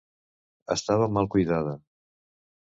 Estava 0.75 1.09
mal 1.17 1.29
cuidada. 1.35 1.77